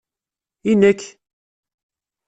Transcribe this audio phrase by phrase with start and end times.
[0.71, 1.01] I nekk?